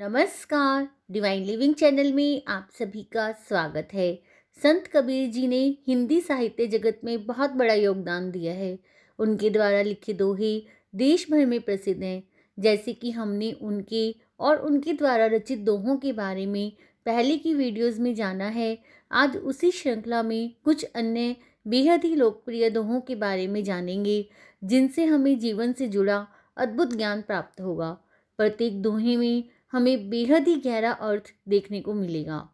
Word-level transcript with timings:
नमस्कार। 0.00 0.88
Divine 1.10 1.44
living 1.44 1.74
channel 1.74 2.12
में 2.12 2.42
आप 2.48 2.68
सभी 2.78 3.02
का 3.02 3.32
स्वागत 3.32 3.88
है। 3.92 4.22
संत 4.62 4.86
कबीर 4.86 5.30
जी 5.30 5.46
ने 5.46 5.78
हिंदी 5.86 6.20
साहित्य 6.20 6.66
जगत 6.66 7.00
में 7.04 7.26
बहुत 7.26 7.50
बड़ा 7.50 7.74
योगदान 7.74 8.30
दिया 8.30 8.54
है। 8.54 8.78
उनके 9.18 9.50
द्वारा 9.50 9.82
लिखे 9.82 10.12
दोहे 10.12 10.62
देश 10.94 11.30
भर 11.30 11.46
में 11.46 11.60
प्रसिद्ध 11.60 12.02
हैं। 12.02 12.22
जैसे 12.58 12.92
कि 12.92 13.10
हमने 13.10 13.52
उनके 13.52 14.14
और 14.40 14.56
उनके 14.56 14.92
द्वारा 14.92 15.26
रचित 15.26 15.58
दोहों 15.58 15.96
के 15.96 16.12
बारे 16.12 16.46
में 16.46 16.72
पहले 17.06 17.38
की 17.38 17.54
वीडियोस 17.54 17.98
में 17.98 18.14
जाना 18.14 18.46
है। 18.46 18.78
आज 19.12 19.36
उसी 19.36 19.70
श्रृंखला 19.70 20.22
में 20.22 20.54
कुछ 20.64 20.84
अन्य 20.84 21.36
बेहद 21.66 22.04
ही 22.04 22.16
लोकप्रिय 22.16 22.70
दोहों 22.70 23.00
के 23.00 23.14
बारे 23.14 23.46
में 23.46 23.64
जानेंगे, 23.64 24.28
जिनसे 24.64 25.04
हमें 25.04 25.38
जीवन 25.38 25.72
से 25.72 25.88
जुड़ा 25.88 26.28
अद्भुत 26.56 26.96
ज्ञान 26.96 27.22
प्राप्त 27.22 27.60
होगा। 27.60 27.98
प्रत्येक 28.36 28.82
दोहे 28.82 29.16
में 29.16 29.44
हमें 29.72 30.08
बेहद 30.10 30.48
ही 30.48 30.54
गहरा 30.56 30.90
अर्थ 30.90 31.32
देखने 31.48 31.80
को 31.80 31.94
मिलेगा। 31.94 32.48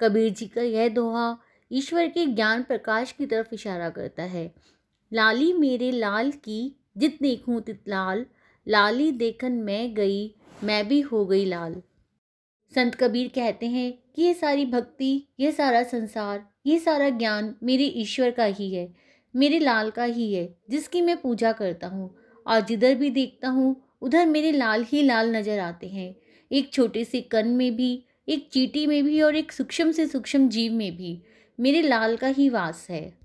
कबीर 0.00 0.32
जी 0.32 0.46
का 0.46 0.62
यह 0.62 0.88
दोहा 0.88 1.36
ईश्वर 1.70 2.08
के 2.08 2.26
ज्ञान 2.26 2.62
प्रकाश 2.62 3.12
की 3.12 3.26
तरफ़ 3.26 3.54
इशारा 3.54 3.88
करता 3.90 4.22
है। 4.22 4.50
लाली 5.12 5.52
मेरे 5.52 5.90
लाल 5.90 6.30
की 6.30 6.60
जित 6.98 7.18
देखूँ 7.22 7.60
तित 7.60 7.82
लाल, 7.88 8.24
लाली 8.66 9.10
देखन 9.12 9.52
मैं 9.52 9.94
गई, 9.94 10.34
मैं 10.64 10.86
भी 10.88 11.00
हो 11.00 11.24
गई 11.26 11.44
लाल। 11.44 11.82
संत 12.72 12.94
कबीर 12.94 13.28
कहते 13.28 13.66
हैं 13.66 13.92
कि 14.16 14.22
ये 14.22 14.34
सारी 14.34 14.66
भक्ति 14.66 15.28
ये 15.40 15.52
सारा 15.52 15.82
संसार 15.82 16.46
ये 16.66 16.78
सारा 16.78 17.08
ज्ञान 17.10 17.54
मेरे 17.62 17.84
ईश्वर 17.96 18.30
का 18.30 18.44
ही 18.44 18.74
है, 18.74 18.88
मेरे 19.34 19.58
लाल 19.58 19.90
का 19.90 20.04
ही 20.04 20.32
है, 20.34 20.56
जिसकी 20.70 21.00
मैं 21.00 21.16
पूजा 21.16 21.52
करता 21.52 21.86
हूँ। 21.86 22.14
और 22.46 22.60
जिधर 22.60 22.94
भी 22.94 23.10
देखता 23.10 23.48
हूँ, 23.48 23.74
उधर 24.02 24.26
मेरे 24.26 24.52
लाल 24.52 24.84
ही 24.84 25.02
लाल 25.02 25.34
नज़र 25.36 25.58
आते 25.58 25.86
हैं। 25.86 26.14
एक 26.52 26.72
छोटे 26.72 27.04
से 27.04 27.20
कण 27.20 27.48
में 27.48 27.76
भी, 27.76 28.04
एक 28.28 28.48
चीटी 28.52 28.86
में 28.86 29.04
भी 29.04 29.22
और 29.22 29.36
एक 29.36 29.52
सूक्ष्म 29.52 29.90
से 29.90 30.06
सूक्ष्म 30.06 30.48
जीव 30.48 30.72
में 30.72 30.96
भी, 30.96 31.22
मेरे 31.60 31.82
लाल 31.82 32.16
का 32.16 32.26
ही 32.26 32.48
वास 32.48 32.86
है। 32.90 33.18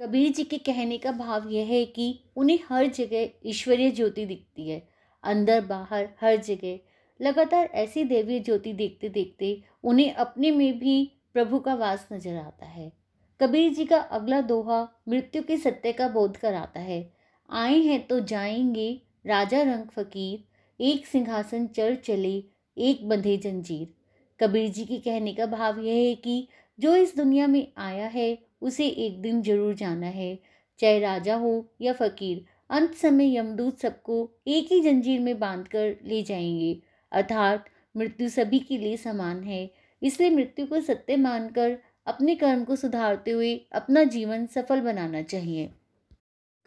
कबीर 0.00 0.32
जी 0.32 0.44
के 0.44 0.58
कहने 0.58 0.98
का 0.98 1.12
भाव 1.12 1.48
यह 1.48 1.66
है 1.66 1.84
कि 1.84 2.20
उन्हें 2.36 2.58
हर 2.68 2.86
जगह 2.86 3.30
ईश्वरीय 3.46 3.90
ज्योति 3.90 4.26
दिखती 4.26 4.68
है। 4.70 4.88
अंदर 5.22 5.60
बाहर 5.60 6.08
हर 6.20 6.36
जगह 6.36 6.78
लगातार 7.20 7.66
ऐसी 7.66 8.04
देवीय 8.04 8.40
ज्योति 8.40 8.72
देखते 8.72 9.08
देखते 9.08 9.62
उन्हें 9.84 10.12
अपने 10.12 10.50
में 10.50 10.78
भी 10.78 11.12
प्रभु 11.34 11.58
का 11.58 11.74
वास 11.74 12.08
नज़र 12.12 12.36
आता 12.36 12.66
है। 12.66 12.92
कबीर 13.40 13.74
जी 13.74 13.84
का 13.84 13.98
अगला 13.98 14.40
दोहा 14.40 14.88
मृत्यु 15.08 15.42
के 15.42 15.56
सत्य 15.56 15.92
का 15.92 16.08
बोध 16.08 16.36
कराता 16.36 16.80
है। 16.80 17.12
आए 17.50 17.78
हैं 17.78 18.06
तो 18.06 18.20
जाएँगे 18.20 19.02
राजा 19.26 19.62
रंग 19.62 19.84
फकीर, 19.84 20.44
एक 20.80 21.06
सिंहासन 21.06 21.66
चढ़ 21.66 21.94
चले 21.94 22.44
एक 22.78 23.08
बंधे 23.08 23.36
जंजीर। 23.36 23.94
कबीर 24.40 24.70
जी 24.70 24.84
के 24.84 24.98
कहने 24.98 25.34
का 25.34 25.46
भाव 25.46 25.80
यह 25.80 25.94
है 25.94 26.14
कि 26.14 26.48
जो 26.80 26.96
इस 26.96 27.16
दुनिया 27.16 27.46
में 27.46 27.72
आया 27.76 28.06
है, 28.06 28.38
उसे 28.62 28.86
एक 28.86 29.22
दिन 29.22 29.42
ज़रूर 29.42 29.74
जाना 29.74 30.06
है। 30.06 30.38
चाहे 30.78 30.98
राजा 31.00 31.36
हो 31.36 31.68
या 31.80 31.92
फकीर, 31.92 32.44
अंत 32.70 32.94
समय 32.94 33.36
यमदूत 33.36 33.80
सबको 33.80 34.30
एक 34.46 34.72
ही 34.72 34.80
जंजीर 34.80 35.20
में 35.20 35.38
बांधकर 35.38 35.96
ले 36.04 36.22
जाएँगे। 36.22 36.82
अर्थात 37.12 37.64
मृत्यु 37.96 38.28
सभी 38.28 38.58
के 38.58 38.78
लिए 38.78 38.96
समान 38.96 39.42
है। 39.42 39.70
इसलिए 40.02 40.30
मृत्यु 40.30 40.66
को 40.66 40.80
सत्य 40.80 41.16
मानकर 41.16 41.78
अपने 42.06 42.34
कर्म 42.34 42.64
को 42.64 42.76
सुधारते 42.76 43.30
हुए 43.30 43.66
अपना 43.72 44.04
जीवन 44.04 44.46
सफल 44.46 44.80
बनाना 44.80 45.22
चाहिए। 45.22 45.70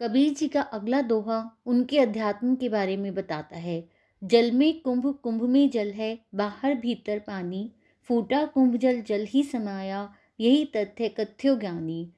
कबीर 0.02 0.32
जी 0.32 0.48
का 0.48 0.60
अगला 0.60 1.00
दोहा 1.02 1.56
उनके 1.66 1.98
अध्यात्म 1.98 2.54
के 2.54 2.68
बारे 2.68 2.96
में 2.96 3.14
बताता 3.14 3.56
है। 3.56 4.01
जल 4.22 4.50
में 4.52 4.80
कुंभ 4.80 5.06
कुंभ 5.22 5.42
में 5.42 5.70
जल 5.70 5.90
है, 5.90 6.18
बाहर 6.34 6.74
भीतर 6.74 7.18
पानी। 7.18 7.70
फूटा 8.10 8.44
कुंभ 8.46 8.76
जल 8.76 9.00
जल 9.00 9.24
ही 9.28 9.42
समाया, 9.42 10.08
यही 10.40 10.64
तथ्य 10.66 11.08
कथ्यो 11.10 11.54
ज्ञानी। 11.56 12.08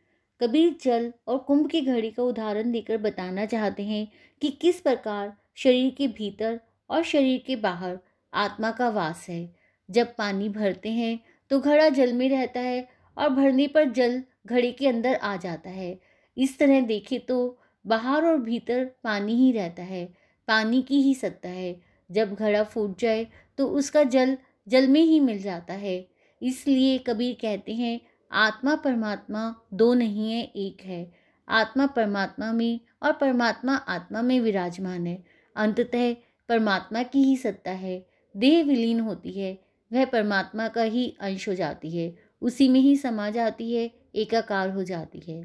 कबीर 0.41 0.77
जल 0.83 1.13
और 1.29 1.39
कुंभ 1.39 1.69
की 1.71 1.81
घड़ी 1.81 2.11
का 2.11 2.23
उदाहरण 2.23 2.73
देकर 2.73 2.99
बताना 2.99 3.47
चाहते 3.47 3.83
हैं 3.83 4.07
कि 4.43 4.51
किस 4.53 4.81
प्रकार 4.81 5.33
शरीर 5.57 5.95
के 5.99 6.09
भीतर 6.09 6.59
और 6.91 7.03
शरीर 7.03 7.43
के 7.47 7.57
बाहर 7.57 7.99
आत्मा 8.33 8.71
का 8.71 8.89
वास 8.89 9.27
है। 9.29 9.55
जब 9.89 10.15
पानी 10.19 10.49
भरते 10.49 10.91
हैं 10.91 11.19
तो 11.51 11.61
घड़ा 11.61 11.89
जल 11.89 12.13
में 12.13 12.29
रहता 12.29 12.61
है 12.61 12.87
और 13.17 13.29
भरने 13.29 13.67
पर 13.69 13.91
जल 13.91 14.23
घड़े 14.47 14.71
के 14.73 14.89
अंदर 14.89 15.15
आ 15.15 15.37
जाता 15.37 15.71
है। 15.71 15.99
इस 16.37 16.59
तरह 16.59 16.81
देखें 16.83 17.19
तो 17.21 17.59
बाहर 17.85 18.25
और 18.25 18.39
भीतर 18.39 18.85
पानी 19.05 19.35
ही 19.37 19.51
रहता 19.53 19.83
है, 19.83 20.05
पानी 20.49 20.83
की 20.83 21.01
ही 21.03 21.15
सत्ता 21.15 21.49
है। 21.49 21.94
जब 22.11 22.35
घड़ा 22.35 22.63
फूट 22.63 22.99
जाए 23.01 23.27
तो 23.59 23.67
उसका 23.69 24.03
जल 24.05 24.37
जल 24.69 24.89
में 24.89 25.01
ही 25.01 25.21
मिल 25.21 25.43
जाता 25.43 25.75
है। 25.75 26.07
इसलिए 26.43 26.99
कबीर 26.99 27.37
कहते 27.41 27.75
हैं, 27.75 28.01
आत्मा 28.31 28.75
परमात्मा 28.77 29.55
दो 29.75 29.93
नहीं 29.95 30.33
है, 30.33 30.43
एक 30.45 30.83
है। 30.85 31.13
आत्मा 31.49 31.87
परमात्मा 31.87 32.53
में 32.53 32.81
और 33.03 33.13
परमात्मा 33.13 33.75
आत्मा 33.77 34.23
में 34.23 34.41
विराजमान 34.41 35.07
है। 35.07 35.23
अंततः 35.57 36.13
परमात्मा 36.49 37.03
की 37.03 37.23
ही 37.23 37.37
सत्ता 37.37 37.71
है। 37.71 38.07
देह 38.35 38.65
विलीन 38.65 39.01
होती 39.01 39.33
है, 39.33 39.59
वह 39.91 40.05
परमात्मा 40.05 40.69
का 40.69 40.83
ही 40.83 41.17
अंश 41.21 41.49
हो 41.49 41.55
जाती 41.55 41.97
है। 41.99 42.15
उसी 42.43 42.69
में 42.69 42.81
ही 42.81 42.97
समा 42.97 43.31
जाती 43.31 43.73
है, 43.73 43.91
एकाकार 44.15 44.71
हो 44.71 44.83
जाती 44.85 45.21
है। 45.29 45.43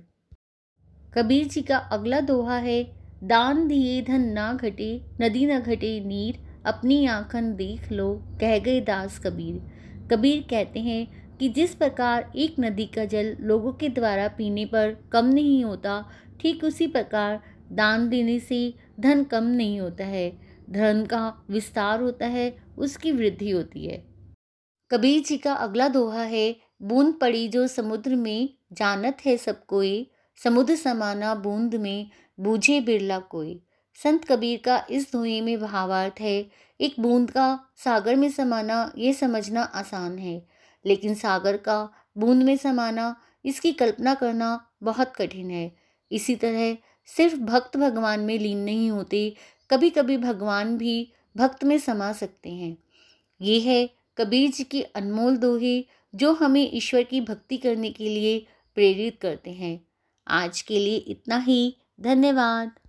कबीर 1.14 1.48
जी 1.48 1.62
का 1.62 1.78
अगला 1.78 2.20
दोहा 2.20 2.58
है, 2.58 2.84
दान 3.24 3.68
दिए 3.68 4.02
धन 4.02 4.22
ना 4.22 4.54
घटे, 4.54 5.02
नदी 5.22 5.46
ना 5.46 5.60
घटे 5.60 6.00
नीर 6.00 6.49
अपनी 6.70 7.06
आंखन 7.06 7.54
देख 7.56 7.92
लो, 7.92 8.14
कह 8.42 8.58
गए 8.60 8.82
दास 8.82 9.20
कबीर। 9.20 10.08
कबीर 10.12 10.46
कहते 10.50 10.80
हैं 10.80 11.38
कि 11.38 11.50
जिस 11.50 11.76
प्रकार 11.76 12.32
एक 12.36 12.56
नदी 12.60 12.86
का 12.86 13.06
जल 13.06 13.36
लोगों 13.40 13.74
के 13.74 13.90
द्वारा 13.90 14.28
पीने 14.28 14.66
पर 14.66 14.98
कम 15.12 15.26
नहीं 15.26 15.64
होता, 15.64 16.04
ठीक 16.42 16.64
उसी 16.64 16.88
प्रकार 16.88 17.40
दान 17.72 18.10
देने 18.10 18.40
से 18.40 18.74
धन 19.00 19.24
कम 19.24 19.44
नहीं 19.44 19.80
होता 19.80 20.06
है। 20.06 20.30
धन 20.70 21.06
का 21.06 21.46
विस्तार 21.50 22.02
होता 22.02 22.26
है, 22.26 22.58
उसकी 22.78 23.12
वृद्धि 23.12 23.50
होती 23.50 23.86
है। 23.86 23.98
कबीर 24.92 25.22
जी 25.22 25.38
का 25.38 25.54
अगला 25.54 25.88
दोहा 25.88 26.24
है, 26.24 26.56
बूंद 26.82 27.14
पड़ी 27.22 27.48
जो 27.48 27.68
समुद्र 27.68 28.16
में 28.16 28.50
जानत 28.74 29.18
है 29.26 29.38
सब 29.38 29.66
कोई, 29.66 30.12
समुद्र 30.44 30.76
समाना 30.76 31.36
बूंद 31.36 31.76
में 31.76 32.10
बूझे 32.40 32.82
बिरला 32.82 33.20
कोई। 33.20 33.60
संत 33.98 34.26
कबीर 34.26 34.62
का 34.66 34.84
इस 34.90 35.12
धोए 35.14 35.40
में 35.42 35.60
भावार्थ 35.60 36.22
है 36.22 36.36
एक 36.80 36.96
बूंद 37.00 37.32
का 37.32 37.48
सागर 37.78 38.16
में 38.16 38.30
समाना 38.32 38.92
ये 38.98 39.14
समझना 39.14 39.62
आसान 39.62 40.18
है, 40.20 40.48
लेकिन 40.86 41.16
सागर 41.16 41.58
का 41.58 41.78
बूंद 42.18 42.44
में 42.44 42.56
समाना 42.58 43.16
इसकी 43.46 43.72
कल्पना 43.72 44.14
करना 44.14 44.50
बहुत 44.84 45.14
कठिन 45.16 45.52
है। 45.52 45.72
इसी 46.12 46.36
तरह 46.36 46.78
सिर्फ़ 47.08 47.36
भक्त 47.36 47.78
भगवान 47.78 48.20
में 48.20 48.38
लीन 48.40 48.58
नहीं 48.58 48.90
होते 48.92 49.34
कभी 49.70 49.90
कभी 49.90 50.18
भगवान 50.18 50.78
भी 50.78 51.12
भक्त 51.38 51.64
में 51.64 51.78
समा 51.78 52.12
सकते 52.14 52.50
हैं। 52.50 52.78
ये 53.42 53.60
है 53.60 53.90
कबीर 54.18 54.52
जी 54.52 54.64
की 54.64 54.82
अनमोल 54.82 55.38
दोहे, 55.38 55.86
जो 56.14 56.34
हमें 56.34 56.70
ईश्वर 56.74 57.04
की 57.04 57.22
भक्ति 57.22 57.58
करने 57.58 57.92
के 57.92 58.04
लिए 58.04 58.40
प्रेरित 58.78 59.20
करते 59.22 59.52
हैं। 59.52 59.80
आज 60.28 60.62
के 60.62 60.80
लिए 60.80 60.98
इतना 60.98 61.38
ही। 61.38 61.76
धन्यवाद। 62.02 62.80